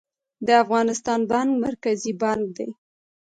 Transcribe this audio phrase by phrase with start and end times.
[0.47, 2.69] د افغانستان بانک مرکزي بانک دی